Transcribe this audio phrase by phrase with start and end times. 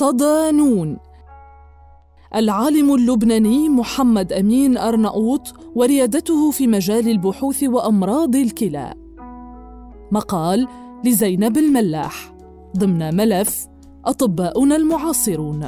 [0.00, 0.98] صدانون
[2.34, 8.94] العالم اللبناني محمد أمين ارناؤوط وريادته في مجال البحوث وأمراض الكلى.
[10.12, 10.68] مقال
[11.04, 12.34] لزينب الملاح.
[12.76, 13.66] ضمن ملف
[14.04, 15.66] أطباؤنا المعاصرون.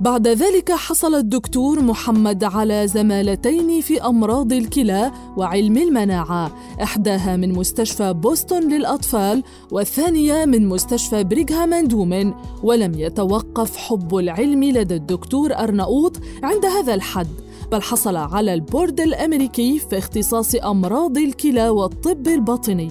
[0.00, 8.12] بعد ذلك حصل الدكتور محمد على زمالتين في أمراض الكلى وعلم المناعة إحداها من مستشفى
[8.12, 16.66] بوسطن للأطفال والثانية من مستشفى بريغهام اندومن ولم يتوقف حب العلم لدى الدكتور أرناؤوط عند
[16.66, 17.28] هذا الحد
[17.72, 22.90] بل حصل على البورد الأمريكي في اختصاص أمراض الكلى والطب الباطني.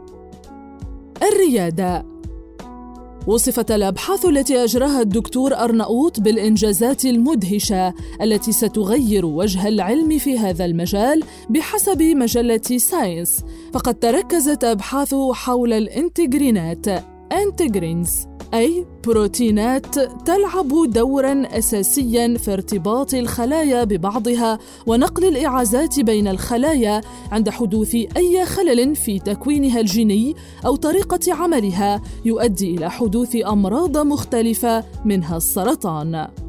[1.33, 2.05] الريادة.
[3.27, 11.23] وصفت الأبحاث التي أجراها الدكتور أرناؤوط بالإنجازات المدهشة التي ستغير وجه العلم في هذا المجال
[11.49, 13.43] بحسب مجلة ساينس
[13.73, 16.87] فقد تركزت أبحاثه حول الانتجرينات
[17.31, 18.36] integrins.
[18.53, 27.95] أي بروتينات تلعب دورا أساسيا في ارتباط الخلايا ببعضها ونقل الإيعازات بين الخلايا عند حدوث
[27.95, 30.35] أي خلل في تكوينها الجيني
[30.65, 36.46] أو طريقة عملها يؤدي إلى حدوث أمراض مختلفة منها السرطان.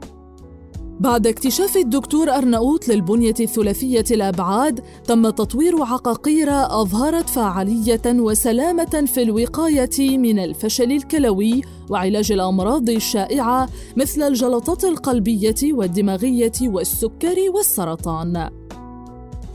[1.02, 10.18] بعد اكتشاف الدكتور أرناؤوط للبنية الثلاثية الأبعاد تم تطوير عقاقير أظهرت فعالية وسلامة في الوقاية
[10.18, 18.61] من الفشل الكلوي وعلاج الأمراض الشائعة مثل الجلطات القلبية والدماغية والسكر والسرطان.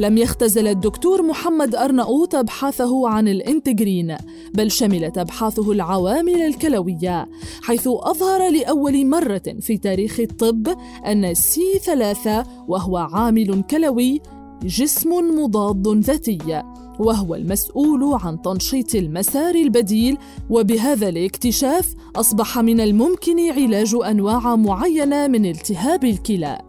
[0.00, 4.16] لم يختزل الدكتور محمد أرناؤوط أبحاثه عن الإنتجرين
[4.54, 7.28] بل شملت أبحاثه العوامل الكلوية
[7.62, 10.69] حيث أظهر لأول مرة في تاريخ الطب
[11.06, 14.20] أن سي ثلاثة وهو عامل كلوي
[14.62, 16.62] جسم مضاد ذاتي
[16.98, 20.19] وهو المسؤول عن تنشيط المسار البديل
[20.50, 26.66] وبهذا الاكتشاف أصبح من الممكن علاج أنواع معينة من التهاب الكلى.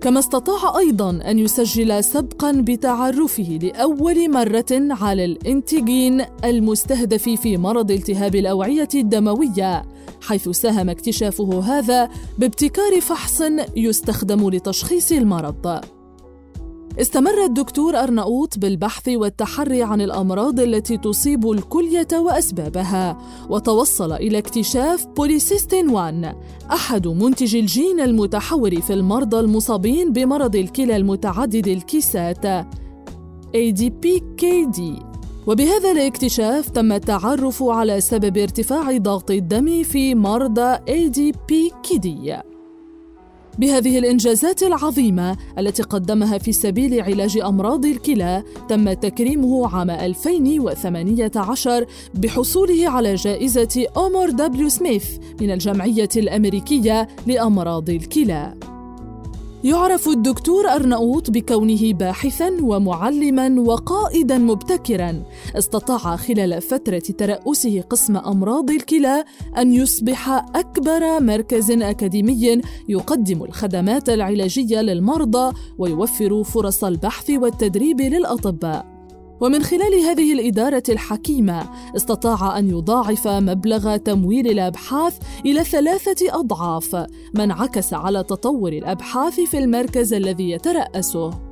[0.00, 7.90] كما استطاع أيضا أن يسجل سبقا بتعرفه لأول مرة على ال antigen المستهدف في مرض
[7.90, 9.84] التهاب الأوعية الدموية
[10.20, 12.08] حيث ساهم اكتشافه هذا
[12.38, 13.42] بابتكار فحص
[13.76, 15.80] يستخدم لتشخيص المرض.
[17.00, 23.18] استمر الدكتور أرناؤوط بالبحث والتحري عن الأمراض التي تصيب الكلية وأسبابها
[23.50, 26.36] وتوصل إلى اكتشاف polycystin 1
[26.72, 32.66] أحد منتجي الجين المتحور في المرضى المصابين بمرض الكلى المتعدد الكيسات
[33.56, 34.80] ADPKD
[35.46, 42.08] وبهذا الاكتشاف تم التعرف على سبب ارتفاع ضغط الدم في مرضى ADPKD
[43.58, 52.90] بهذه الإنجازات العظيمة التي قدمها في سبيل علاج أمراض الكلى تم تكريمه عام 2018 بحصوله
[52.90, 58.67] على جائزة أومور دبليو سميث من الجمعية الأمريكية لأمراض الكلى.
[59.64, 65.22] يعرف الدكتور أرناؤوط بكونه باحثا ومعلما وقائدا مبتكرا.
[65.58, 69.24] استطاع خلال فترة ترأسه قسم أمراض الكلى
[69.58, 78.97] أن يصبح أكبر مركز أكاديمي يقدم الخدمات العلاجية للمرضى ويوفر فرص البحث والتدريب للأطباء.
[79.40, 86.94] ومن خلال هذه الإدارة الحكيمة استطاع أن يضاعف مبلغ تمويل الأبحاث إلى ثلاثة أضعاف
[87.34, 91.47] ما انعكس على تطور الأبحاث في المركز الذي يترأسه.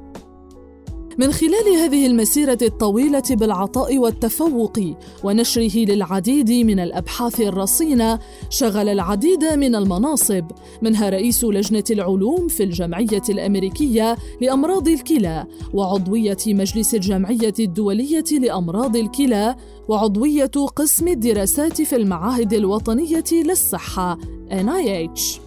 [1.18, 4.80] من خلال هذه المسيرة الطويلة بالعطاء والتفوق
[5.24, 8.18] ونشره للعديد من الأبحاث الرصينة
[8.50, 10.44] شغل العديد من المناصب
[10.82, 19.56] منها رئيس لجنة العلوم في الجمعية الأمريكية لأمراض الكلى وعضوية مجلس الجمعية الدولية لأمراض الكلى
[19.88, 24.18] وعضوية قسم الدراسات في المعاهد الوطنية للصحة
[24.50, 25.45] NIH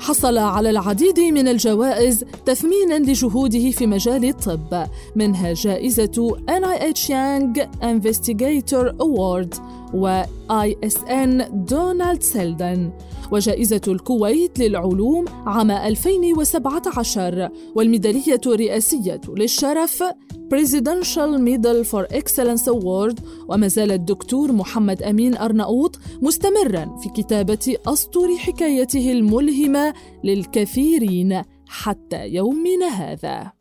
[0.00, 4.86] حصل على العديد من الجوائز تثمينا لجهوده في مجال الطب
[5.16, 9.60] منها جائزة NIH Young Investigator Award
[9.94, 12.90] و ISN دونالد سيلدن
[13.32, 20.04] وجائزة الكويت للعلوم عام 2017 والميدالية الرئاسية للشرف
[20.50, 23.22] Presidential Medal for Excellence Award.
[23.48, 29.94] وما زال الدكتور محمد أمين أرناؤوط مستمرا في كتابة أسطر حكايته الملهمة
[30.24, 33.59] للكثيرين حتى يومنا هذا.